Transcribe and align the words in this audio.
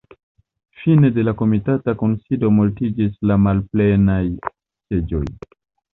Fine 0.83 1.11
de 1.17 1.25
la 1.27 1.33
komitata 1.41 1.95
kunsido 2.01 2.51
multiĝis 2.55 3.19
la 3.33 3.39
malplenaj 3.49 4.21
seĝoj. 4.55 5.25